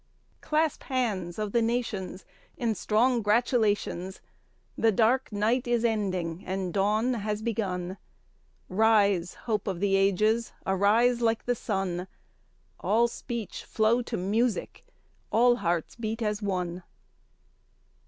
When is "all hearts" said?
15.31-15.95